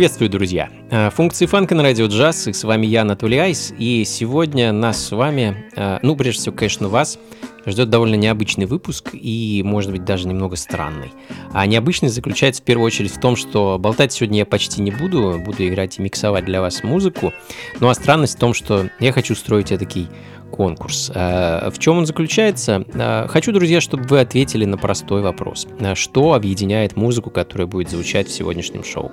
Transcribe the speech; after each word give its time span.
Приветствую, 0.00 0.30
друзья! 0.30 0.70
Э, 0.90 1.10
функции 1.10 1.44
фанка 1.44 1.74
на 1.74 1.82
радио 1.82 2.06
джаз, 2.06 2.48
и 2.48 2.54
с 2.54 2.64
вами 2.64 2.86
я, 2.86 3.02
Анатолий 3.02 3.36
Айс, 3.36 3.70
и 3.78 4.04
сегодня 4.06 4.72
нас 4.72 5.04
с 5.04 5.10
вами, 5.10 5.66
э, 5.76 5.98
ну, 6.00 6.16
прежде 6.16 6.40
всего, 6.40 6.56
конечно, 6.56 6.88
вас, 6.88 7.18
ждет 7.66 7.90
довольно 7.90 8.14
необычный 8.14 8.64
выпуск 8.64 9.10
и, 9.12 9.60
может 9.62 9.90
быть, 9.90 10.06
даже 10.06 10.26
немного 10.26 10.56
странный. 10.56 11.12
А 11.52 11.66
необычность 11.66 12.14
заключается 12.14 12.62
в 12.62 12.64
первую 12.64 12.86
очередь 12.86 13.14
в 13.14 13.20
том, 13.20 13.36
что 13.36 13.76
болтать 13.78 14.14
сегодня 14.14 14.38
я 14.38 14.46
почти 14.46 14.80
не 14.80 14.90
буду, 14.90 15.38
буду 15.44 15.68
играть 15.68 15.98
и 15.98 16.02
миксовать 16.02 16.46
для 16.46 16.62
вас 16.62 16.82
музыку. 16.82 17.34
Ну 17.80 17.90
а 17.90 17.94
странность 17.94 18.36
в 18.36 18.40
том, 18.40 18.54
что 18.54 18.88
я 19.00 19.12
хочу 19.12 19.34
устроить 19.34 19.68
такой 19.68 20.08
конкурс. 20.50 21.12
Э, 21.14 21.68
в 21.70 21.78
чем 21.78 21.98
он 21.98 22.06
заключается? 22.06 22.86
Хочу, 23.28 23.52
друзья, 23.52 23.82
чтобы 23.82 24.04
вы 24.04 24.20
ответили 24.20 24.64
на 24.64 24.78
простой 24.78 25.20
вопрос. 25.20 25.68
Что 25.92 26.32
объединяет 26.32 26.96
музыку, 26.96 27.28
которая 27.28 27.66
будет 27.66 27.90
звучать 27.90 28.28
в 28.28 28.32
сегодняшнем 28.32 28.82
шоу? 28.82 29.12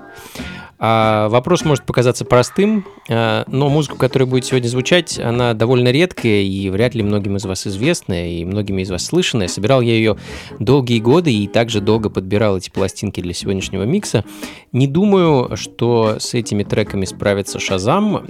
А 0.80 1.28
вопрос 1.30 1.66
может 1.66 1.86
показаться 1.86 2.24
простым, 2.26 2.86
но 3.10 3.70
музыка, 3.70 3.96
которая 3.96 4.28
будет 4.28 4.46
сегодня 4.46 4.68
звучать, 4.68 5.20
она 5.20 5.54
довольно 5.54 5.90
редкая 5.90 6.42
и 6.42 6.70
вряд 6.70 6.94
ли 6.94 7.02
многим 7.02 7.38
из 7.38 7.46
вас 7.46 7.66
известная 7.66 8.28
и 8.30 8.46
многими 8.46 8.84
из 8.84 8.92
вас 8.92 9.06
слышанная. 9.06 9.48
Собирал 9.48 9.82
я 9.82 9.94
ее 9.94 10.18
долгие 10.60 11.00
годы 11.00 11.34
и 11.34 11.48
также 11.48 11.82
долго 11.82 12.10
подбирал 12.10 12.58
эти 12.58 12.70
пластинки 12.70 13.22
для 13.22 13.34
сегодняшнего 13.34 13.84
микса. 13.84 14.24
Не 14.72 14.88
думаю, 14.88 15.56
что 15.58 16.18
с 16.20 16.34
этими 16.34 16.64
треками 16.64 17.06
справится 17.06 17.60
Шазам, 17.60 18.26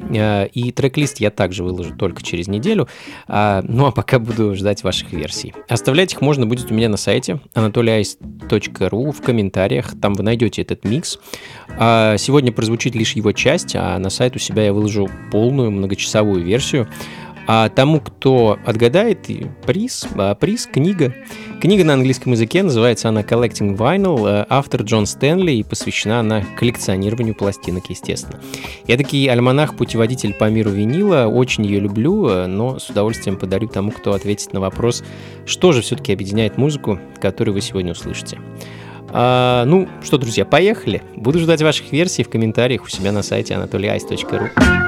и 0.54 0.72
трек-лист 0.72 1.20
я 1.20 1.32
также 1.32 1.64
выложу 1.64 1.96
только 1.96 2.24
через 2.24 2.48
неделю. 2.48 2.88
А, 3.28 3.62
ну 3.68 3.88
а 3.88 3.92
пока 3.92 4.20
буду 4.20 4.56
ждать 4.56 4.84
ваших 4.84 5.12
версий. 5.12 5.54
Оставлять 5.68 6.14
их 6.14 6.22
можно 6.22 6.46
будет 6.46 6.72
у 6.72 6.74
меня 6.74 6.88
на 6.88 6.98
сайте 6.98 7.42
anatolyice.ru 7.56 9.12
в 9.12 9.22
комментариях. 9.22 10.00
Там 10.00 10.14
вы 10.14 10.24
найдете 10.24 10.62
этот 10.62 10.86
микс. 10.86 11.20
А, 11.78 12.16
сегодня 12.18 12.37
прозвучит 12.52 12.96
лишь 12.96 13.14
его 13.14 13.32
часть, 13.32 13.76
а 13.76 13.98
на 13.98 14.10
сайт 14.10 14.36
у 14.36 14.40
себя 14.40 14.66
я 14.66 14.74
выложу 14.74 15.10
полную 15.32 15.72
многочасовую 15.72 16.44
версию. 16.44 16.88
А 17.50 17.70
тому, 17.70 18.02
кто 18.02 18.60
отгадает, 18.66 19.30
приз, 19.66 20.06
а, 20.18 20.36
приз, 20.36 20.68
книга. 20.68 21.14
Книга 21.62 21.86
на 21.86 21.94
английском 21.94 22.34
языке, 22.34 22.62
называется 22.62 23.08
она 23.08 23.22
Collecting 23.22 23.78
Vinyl, 23.78 24.28
э, 24.28 24.46
автор 24.50 24.82
Джон 24.82 25.06
Стэнли, 25.06 25.54
и 25.54 25.64
посвящена 25.64 26.20
она 26.20 26.44
коллекционированию 26.58 27.34
пластинок, 27.34 27.90
естественно. 27.90 28.42
Я 28.86 28.98
такой 28.98 29.28
альманах-путеводитель 29.28 30.34
по 30.34 30.50
миру 30.50 30.72
винила, 30.72 31.28
очень 31.28 31.66
ее 31.66 31.80
люблю, 31.80 32.28
э, 32.28 32.48
но 32.48 32.80
с 32.80 32.90
удовольствием 32.90 33.38
подарю 33.38 33.70
тому, 33.70 33.92
кто 33.92 34.12
ответит 34.12 34.52
на 34.52 34.60
вопрос, 34.60 35.06
что 35.46 35.72
же 35.72 35.82
все-таки 35.82 36.12
объединяет 36.12 36.58
музыку, 36.58 37.00
которую 37.22 37.54
вы 37.54 37.62
сегодня 37.62 37.94
услышите. 37.94 38.40
А, 39.20 39.66
ну 39.66 39.90
что, 40.04 40.20
друзья, 40.20 40.46
поехали. 40.46 41.02
Буду 41.16 41.40
ждать 41.40 41.64
ваших 41.64 41.92
версий 41.92 42.24
в 42.24 42.30
комментариях 42.30 42.84
у 42.84 42.88
себя 42.88 43.12
на 43.12 43.24
сайте 43.24 43.56
anatolyice.ru. 43.56 44.87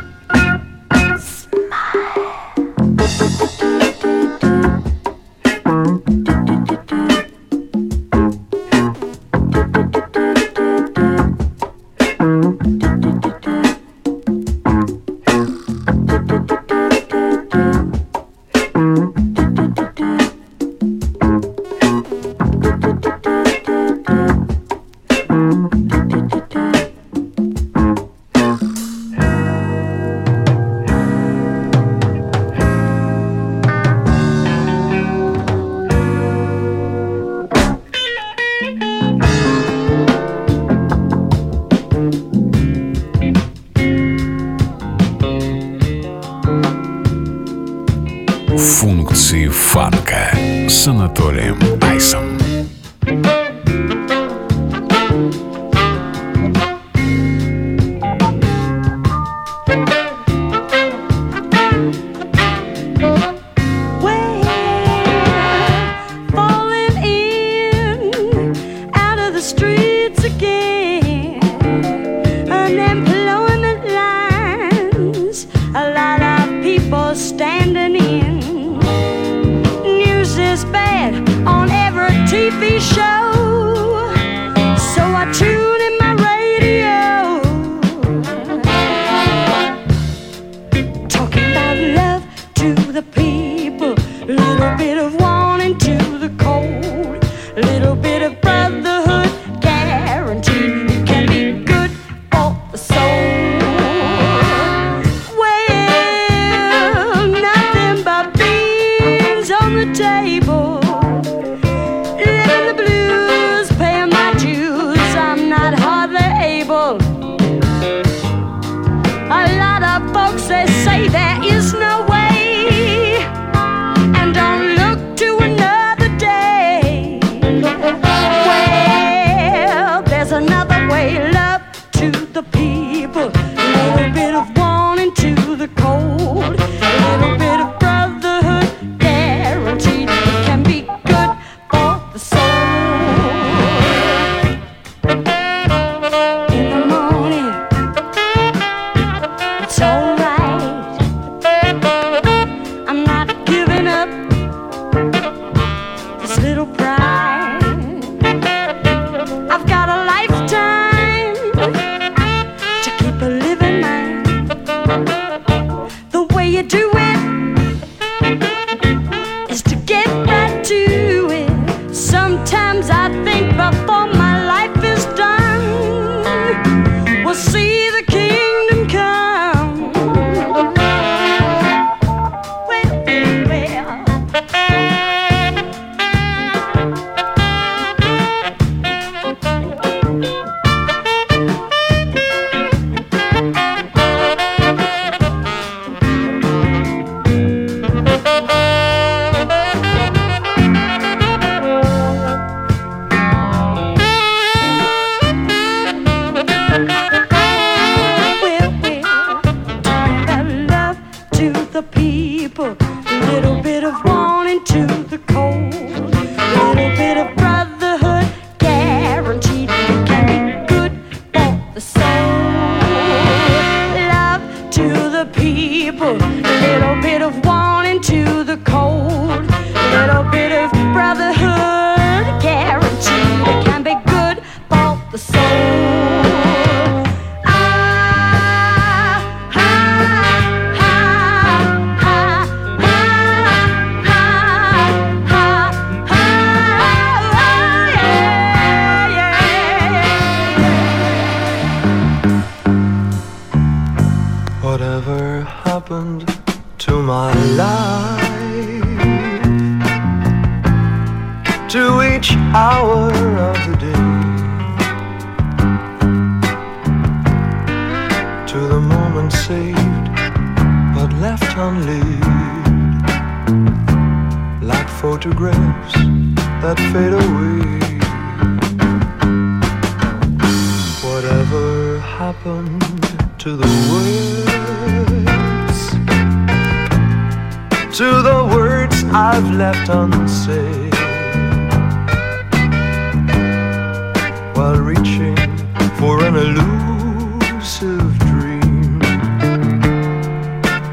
it's 82.32 82.98
alright. 82.98 83.29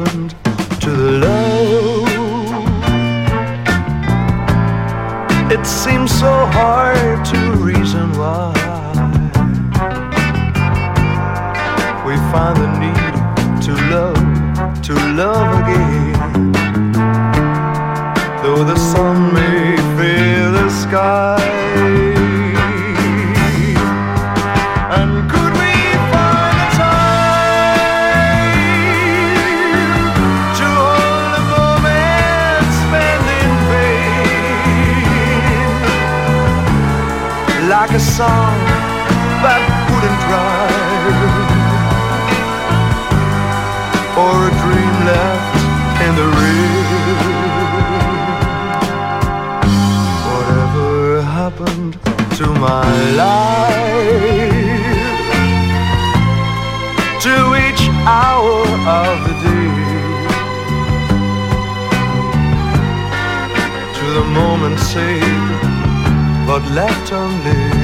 happened 0.00 0.30
to 0.80 0.90
the 0.90 1.12
love? 1.18 2.08
It 5.52 5.66
seems 5.66 6.10
so 6.18 6.46
hard 6.46 7.24
to 7.26 7.52
reason 7.52 8.12
why 8.12 8.69
song 38.20 38.60
that 39.44 39.62
wouldn't 39.88 40.20
dry 40.28 40.68
or 44.22 44.34
a 44.48 44.52
dream 44.62 44.94
left 45.10 45.56
in 46.06 46.12
the 46.20 46.28
rain. 46.40 46.84
Whatever 50.30 50.88
happened 51.40 51.92
to 52.38 52.46
my 52.68 52.92
life, 53.24 54.58
to 57.26 57.34
each 57.64 57.84
hour 58.18 58.60
of 59.02 59.14
the 59.26 59.34
day, 59.48 59.72
to 63.98 64.04
the 64.18 64.26
moment 64.40 64.78
saved 64.78 65.60
but 66.50 66.62
left 66.72 67.12
unlived, 67.12 67.79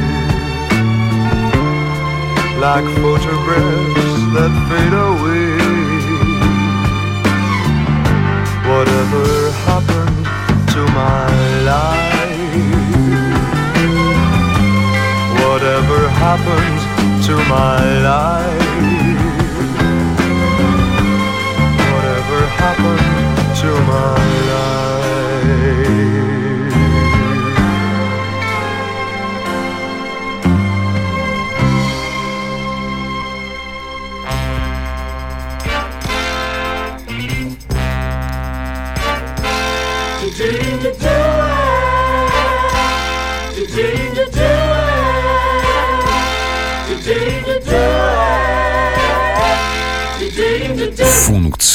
like 2.58 2.84
photographs 3.02 4.16
that 4.34 4.52
fade 4.68 4.96
away. 5.08 5.56
Whatever 8.70 9.26
happened 9.68 10.24
to 10.72 10.80
my 11.00 11.28
life? 11.70 12.16
Whatever 15.44 15.98
happened 16.24 16.80
to 17.26 17.34
my 17.48 17.80
life? 18.02 18.15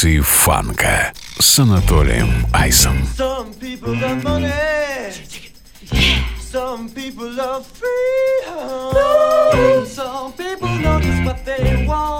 Функции 0.01 0.19
фанка 0.21 1.13
с 1.37 1.59
Анатолием 1.59 2.47
Айсом. 2.51 2.97
Some 3.15 3.53
people 3.59 3.93
love 3.93 4.23
money. 4.23 4.51
Some 6.41 6.89
people 6.89 7.29
love 7.29 7.63
freedom. 7.77 8.95
Some 9.85 10.33
people 10.33 10.67
know 10.67 10.99
just 10.99 11.23
what 11.23 11.45
they 11.45 11.85
want. 11.85 12.10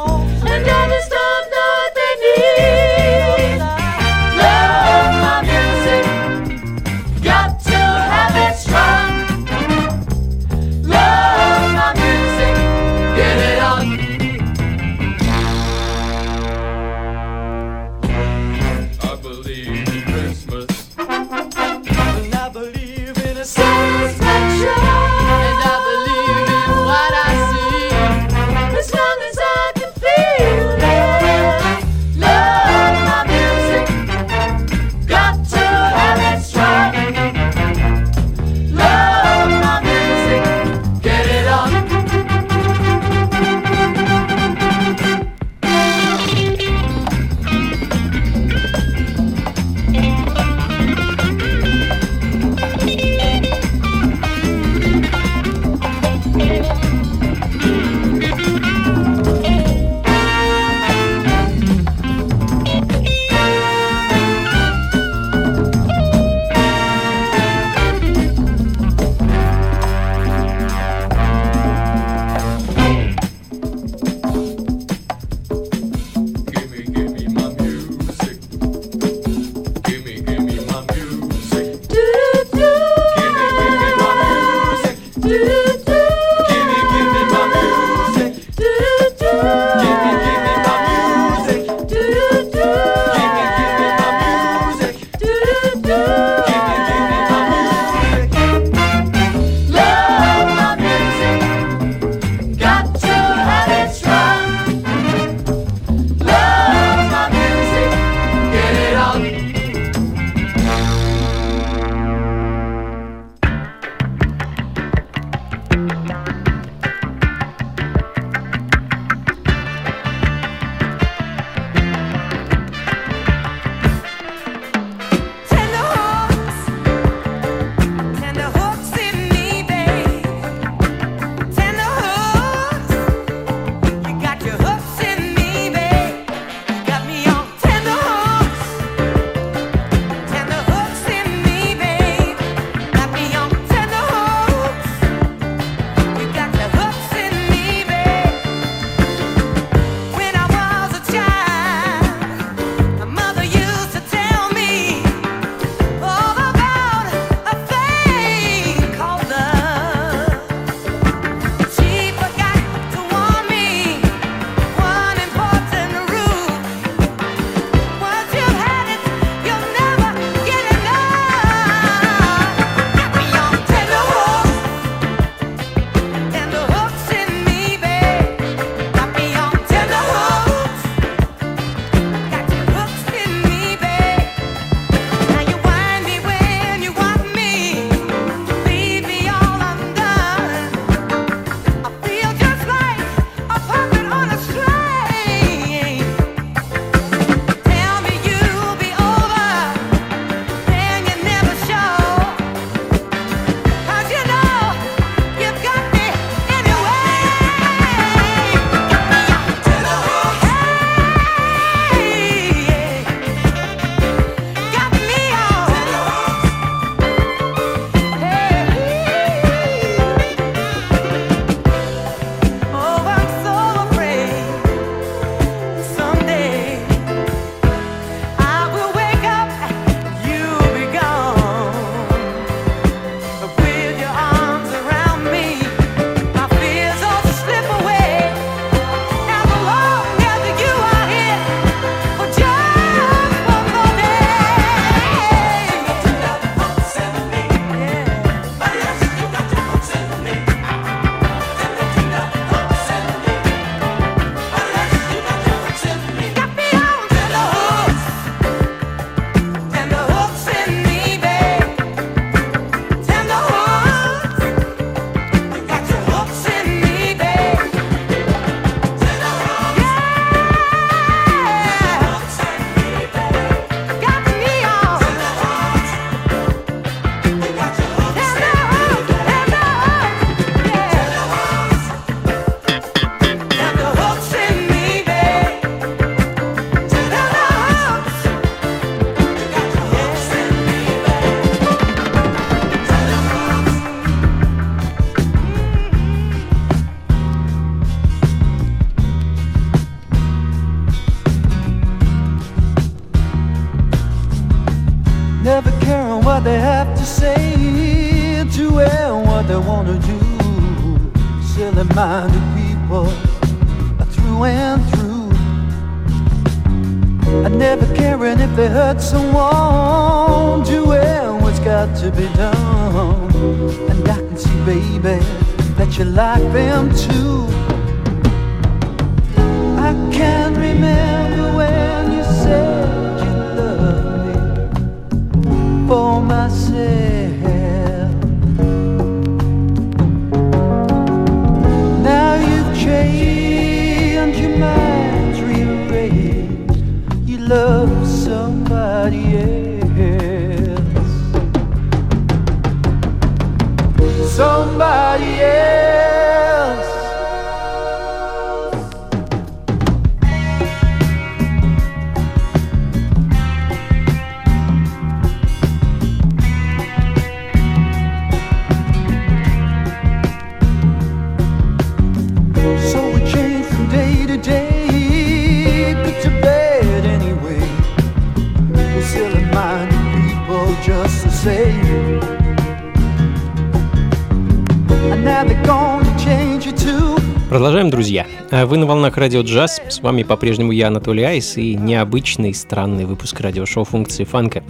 Вы 388.65 388.77
на 388.77 388.87
волнах 388.87 389.17
Радио 389.17 389.41
Джаз. 389.41 389.83
С 389.89 390.01
вами 390.03 390.23
по-прежнему 390.23 390.71
я, 390.71 390.87
Анатолий 390.87 391.25
Айс, 391.25 391.57
и 391.57 391.75
необычный, 391.75 392.55
странный 392.55 393.07
выпуск 393.07 393.41
радиошоу 393.41 393.83
функции 393.83 394.23
фанка. 394.23 394.63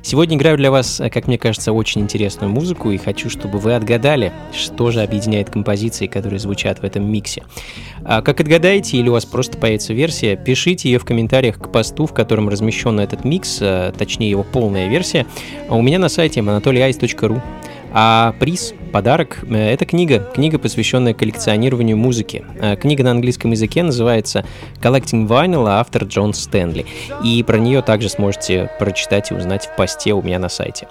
Сегодня 0.00 0.38
играю 0.38 0.56
для 0.56 0.70
вас, 0.70 0.98
э, 0.98 1.10
как 1.10 1.26
мне 1.26 1.36
кажется, 1.36 1.72
очень 1.72 2.00
интересную 2.00 2.50
музыку, 2.50 2.90
и 2.90 2.96
хочу, 2.96 3.28
чтобы 3.28 3.58
вы 3.58 3.74
отгадали, 3.74 4.32
что 4.54 4.90
же 4.90 5.02
объединяет 5.02 5.50
композиции, 5.50 6.06
которые 6.06 6.38
звучат 6.38 6.78
в 6.78 6.84
этом 6.84 7.04
миксе. 7.10 7.42
А 8.02 8.22
как 8.22 8.40
отгадаете, 8.40 8.96
или 8.96 9.10
у 9.10 9.12
вас 9.12 9.26
просто 9.26 9.58
появится 9.58 9.92
версия, 9.92 10.36
пишите 10.36 10.90
ее 10.90 10.98
в 10.98 11.04
комментариях 11.04 11.58
к 11.58 11.70
посту, 11.70 12.06
в 12.06 12.14
котором 12.14 12.48
размещен 12.48 12.98
этот 12.98 13.24
микс, 13.24 13.58
э, 13.60 13.92
точнее 13.98 14.30
его 14.30 14.42
полная 14.42 14.88
версия, 14.88 15.26
а 15.68 15.74
у 15.74 15.82
меня 15.82 15.98
на 15.98 16.08
сайте 16.08 16.40
anatolyice.ru. 16.40 17.42
А 17.92 18.34
приз, 18.40 18.74
подарок, 18.94 19.40
э, 19.50 19.72
это 19.72 19.86
книга, 19.86 20.20
книга, 20.20 20.56
посвященная 20.60 21.14
коллекционированию 21.14 21.96
музыки. 21.96 22.44
Э, 22.60 22.76
Книга 22.76 23.02
на 23.02 23.10
английском 23.10 23.50
языке 23.50 23.82
называется 23.82 24.46
Collecting 24.80 25.26
Vinyl, 25.26 25.68
а 25.68 25.80
автор 25.80 26.04
Джон 26.04 26.32
Стэнли. 26.32 26.86
И 27.24 27.42
про 27.42 27.58
нее 27.58 27.82
также 27.82 28.08
сможете 28.08 28.70
прочитать 28.78 29.32
и 29.32 29.34
узнать 29.34 29.66
в 29.66 29.74
посте 29.74 30.12
у 30.12 30.22
меня 30.22 30.38
на 30.38 30.48
сайте. 30.48 30.86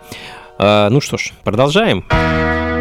Э, 0.59 0.89
Ну 0.91 0.99
что 0.99 1.17
ж, 1.17 1.31
продолжаем. 1.45 2.03
Функции 2.09 2.72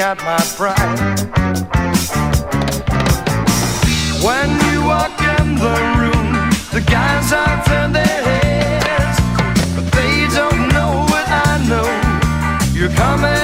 at 0.00 0.18
my 0.18 0.38
pride. 0.56 0.98
When 4.24 4.50
you 4.70 4.84
walk 4.84 5.18
in 5.38 5.54
the 5.54 5.76
room, 6.00 6.50
the 6.72 6.80
guys 6.90 7.32
are 7.32 7.84
in 7.84 7.92
their 7.92 8.04
heads, 8.04 9.20
but 9.76 9.86
they 9.92 10.26
don't 10.34 10.68
know 10.72 11.06
what 11.08 11.26
I 11.28 11.64
know. 11.68 11.88
You're 12.72 12.90
coming. 12.90 13.43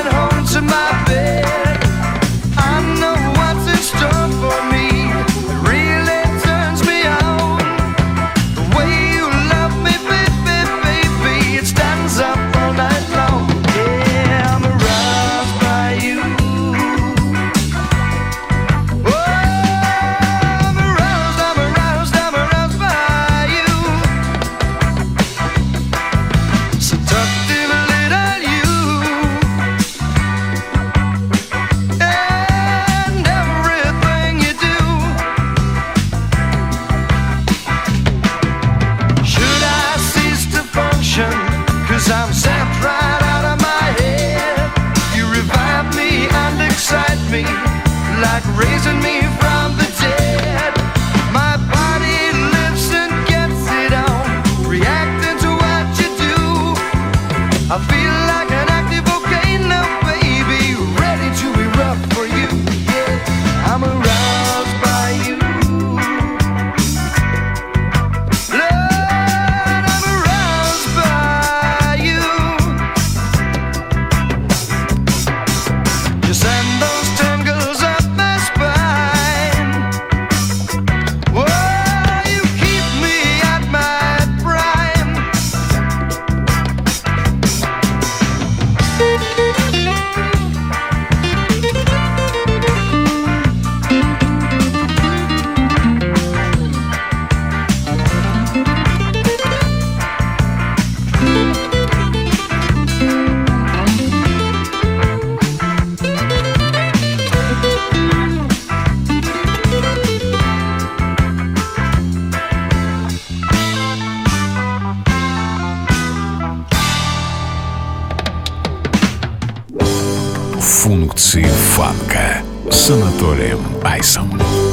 с 122.91 122.93
Анатолием 122.93 123.61
Айсом. 123.85 124.70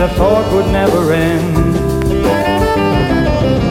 That 0.00 0.12
I 0.12 0.14
thought 0.14 0.52
would 0.54 0.72
never 0.72 1.12
end. 1.12 1.76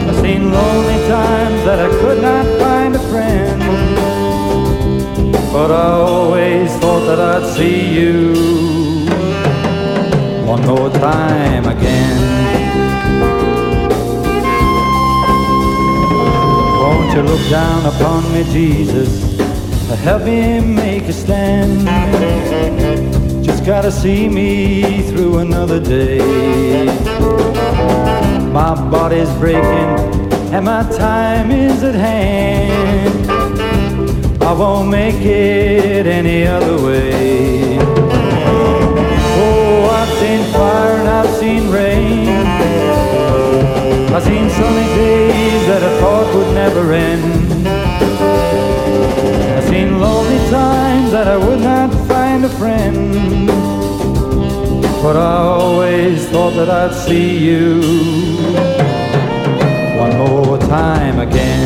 I've 0.07 0.15
seen 0.17 0.51
lonely 0.51 0.99
times 1.07 1.63
that 1.65 1.79
I 1.79 1.89
could 2.01 2.21
not 2.21 2.45
find 2.59 2.95
a 2.95 2.99
friend. 3.09 3.59
But 5.51 5.71
I 5.71 5.89
always 5.89 6.71
thought 6.77 7.05
that 7.07 7.19
I'd 7.19 7.45
see 7.55 7.79
you 7.97 8.35
one 10.45 10.63
more 10.67 10.91
time 10.91 11.65
again. 11.65 12.19
Won't 16.81 17.11
you 17.15 17.23
look 17.23 17.49
down 17.49 17.85
upon 17.87 18.31
me, 18.33 18.43
Jesus? 18.53 19.09
Help 20.03 20.23
me 20.25 20.59
make 20.59 21.05
a 21.05 21.13
stand. 21.13 23.08
Gotta 23.69 23.91
see 23.91 24.27
me 24.27 25.03
through 25.03 25.37
another 25.37 25.79
day. 25.79 26.17
My 28.51 28.73
body's 28.89 29.31
breaking 29.33 29.89
and 30.51 30.65
my 30.65 30.81
time 30.97 31.51
is 31.51 31.83
at 31.83 31.93
hand. 31.93 33.29
I 34.41 34.53
won't 34.53 34.89
make 34.89 35.21
it 35.23 36.07
any 36.07 36.47
other 36.47 36.83
way. 36.83 37.77
Oh, 39.37 39.89
I've 39.99 40.13
seen 40.17 40.51
fire 40.51 40.95
and 41.01 41.07
I've 41.07 41.35
seen 41.37 41.69
rain. 41.69 42.27
I've 44.15 44.23
seen 44.23 44.49
sunny 44.49 44.87
days 44.95 45.67
that 45.67 45.83
I 45.83 45.99
thought 45.99 46.33
would 46.33 46.53
never 46.55 46.91
end. 46.91 47.67
I've 49.57 49.69
seen 49.69 49.99
lonely 49.99 50.39
times 50.49 51.11
that 51.11 51.27
I 51.27 51.37
would 51.37 51.61
not 51.61 52.08
a 52.49 52.57
friend. 52.57 53.47
But 55.03 55.15
I 55.15 55.37
always 55.37 56.27
thought 56.29 56.53
that 56.55 56.69
I'd 56.69 56.93
see 56.93 57.37
you 57.37 57.81
one 59.99 60.17
more 60.17 60.57
time 60.57 61.19
again. 61.19 61.58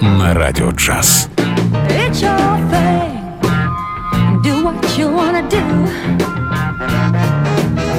на 0.00 0.34
радио 0.34 0.70
джаз. 0.70 1.28
It's 1.88 2.22
your 2.22 2.56
thing. 2.70 3.16
Do 4.42 4.64
what 4.64 4.98
you 4.98 5.08
wanna 5.08 5.42
do. 5.48 5.64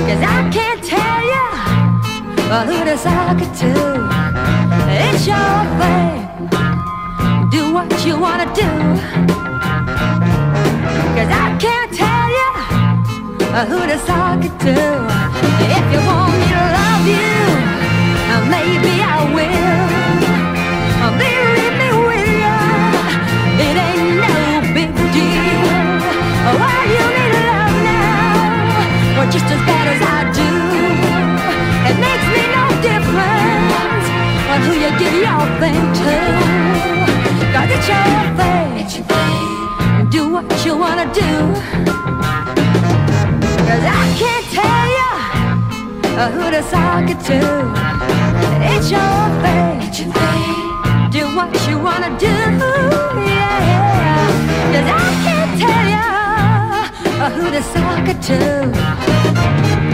Cause 0.07 0.23
I 0.35 0.49
can't 0.57 0.81
tell 0.93 1.21
you 1.33 1.45
who 2.67 2.77
to 2.89 2.97
suck 2.97 3.39
it 3.45 3.51
to. 3.61 3.71
It's 5.05 5.27
your 5.33 5.55
thing. 5.79 6.17
Do 7.51 7.61
what 7.75 7.89
you 8.05 8.15
wanna 8.25 8.47
do. 8.63 8.69
Cause 11.15 11.31
I 11.45 11.47
can't 11.65 11.91
tell 12.03 12.27
you 12.37 12.49
who 13.69 13.79
to 13.91 13.97
suck 14.07 14.43
it 14.49 14.55
to. 14.65 14.75
If 15.77 15.85
you 15.93 16.01
want 16.09 16.31
me 16.33 16.39
to 16.53 16.63
love 16.77 17.05
you, 17.15 17.35
maybe 18.53 18.93
I 19.15 19.17
will. 19.35 20.00
just 29.32 29.46
as 29.46 29.62
bad 29.64 29.86
as 29.88 30.02
I 30.04 30.20
do. 30.36 30.50
It 31.88 31.96
makes 32.04 32.26
me 32.36 32.42
no 32.52 32.64
difference 32.84 34.06
on 34.52 34.60
who 34.60 34.72
you 34.76 34.90
give 35.00 35.16
your 35.24 35.44
thing 35.56 35.80
to. 36.04 36.16
Cause 37.54 37.70
it's 37.72 37.88
your 37.88 38.12
thing. 38.36 38.68
It's 38.82 38.94
your 38.98 39.06
thing. 39.08 40.10
Do 40.10 40.28
what 40.28 40.44
you 40.66 40.76
wanna 40.76 41.08
do. 41.14 41.32
Cause 43.68 43.84
I 44.00 44.04
can't 44.20 44.46
tell 44.52 44.86
you 44.98 45.12
who 46.34 46.50
to 46.50 46.62
sock 46.64 47.08
it 47.08 47.20
to. 47.30 47.40
It's 48.74 48.90
your 48.90 49.16
thing. 49.40 49.80
It's 49.88 49.98
your 50.00 50.12
thing. 50.12 51.10
Do 51.10 51.24
what 51.34 51.48
you 51.66 51.78
wanna 51.78 52.12
do. 52.18 52.36
Yeah. 53.32 54.28
Cause 54.72 54.88
I 54.92 55.08
can't 55.24 55.52
tell 55.64 55.86
you 55.96 56.08
who 57.36 57.50
to 57.50 57.62
sock 57.62 58.08
it 58.12 58.20
to. 58.28 59.21
It's 59.44 59.91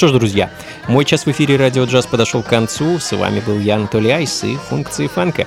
что 0.00 0.08
ж, 0.08 0.12
друзья, 0.12 0.48
мой 0.88 1.04
час 1.04 1.26
в 1.26 1.30
эфире 1.30 1.56
Радио 1.56 1.84
Джаз 1.84 2.06
подошел 2.06 2.42
к 2.42 2.46
концу. 2.46 2.98
С 2.98 3.14
вами 3.14 3.40
был 3.40 3.58
я, 3.58 3.74
Анатолий 3.74 4.08
Айс 4.08 4.44
и 4.44 4.56
функции 4.56 5.08
фанка. 5.08 5.46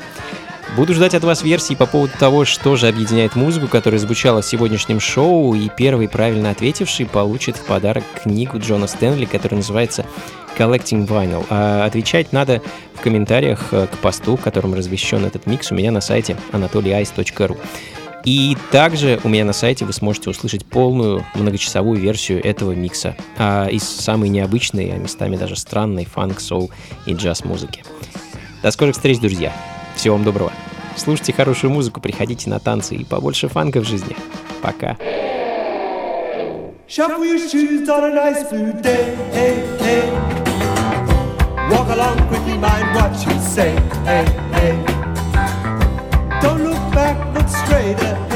Буду 0.78 0.94
ждать 0.94 1.16
от 1.16 1.24
вас 1.24 1.42
версий 1.42 1.76
по 1.76 1.88
поводу 1.88 2.14
того, 2.20 2.46
что 2.46 2.76
же 2.76 2.88
объединяет 2.88 3.36
музыку, 3.36 3.68
которая 3.68 4.00
звучала 4.00 4.44
в 4.44 4.46
сегодняшнем 4.46 5.00
шоу, 5.00 5.56
и 5.56 5.70
первый 5.76 6.08
правильно 6.08 6.52
ответивший 6.52 7.08
получит 7.08 7.58
в 7.58 7.66
подарок 7.66 8.04
книгу 8.22 8.60
Джона 8.60 8.86
Стэнли, 8.86 9.26
которая 9.26 9.58
называется 9.58 10.06
Collecting 10.56 11.08
Vinyl. 11.08 11.48
А 11.50 11.86
отвечать 11.86 12.32
надо 12.32 12.62
в 12.94 13.02
комментариях 13.02 13.70
э, 13.72 13.88
к 13.88 13.98
посту, 13.98 14.36
в 14.36 14.42
котором 14.42 14.76
размещен 14.76 15.26
этот 15.26 15.48
микс 15.48 15.72
у 15.72 15.76
меня 15.76 15.90
на 15.90 16.00
сайте 16.00 16.38
anatolyice.ru. 16.52 17.58
И 18.24 18.58
также 18.72 19.20
у 19.24 19.30
меня 19.30 19.44
на 19.44 19.54
сайте 19.54 19.86
вы 19.86 19.94
сможете 19.94 20.30
услышать 20.30 20.66
полную 20.66 21.26
многочасовую 21.36 22.00
версию 22.00 22.44
этого 22.44 22.72
микса 22.72 23.16
а, 23.38 23.68
из 23.68 23.84
самой 23.84 24.30
необычной, 24.30 24.92
а 24.94 24.98
местами 24.98 25.36
даже 25.36 25.56
странной 25.56 26.06
фанк, 26.06 26.40
соул 26.40 26.72
и 27.06 27.14
джаз 27.14 27.44
музыки. 27.44 27.84
До 28.62 28.72
скорых 28.72 28.96
встреч, 28.96 29.20
друзья! 29.20 29.52
Всего 29.96 30.16
вам 30.16 30.24
доброго! 30.24 30.54
Слушайте 30.96 31.34
хорошую 31.34 31.72
музыку, 31.72 32.00
приходите 32.00 32.50
на 32.50 32.60
танцы 32.60 32.96
и 32.96 33.04
побольше 33.04 33.50
фанка 33.50 33.82
в 33.82 33.88
жизни. 33.88 34.16
Пока! 34.62 34.98
Day. 38.84 39.16
Hey, 39.34 39.56
hey. 39.80 40.04
Walk 41.72 41.90
along 41.90 42.28
quickly, 42.28 42.58
mind 42.58 42.96
what 42.96 43.14
you 43.26 43.40
say. 43.40 43.76
Hey, 44.06 44.26
hey. 44.54 44.93
Back, 47.44 48.33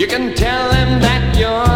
You 0.00 0.06
can 0.06 0.32
tell 0.34 0.72
him 0.72 0.98
that 1.00 1.36
you're 1.36 1.69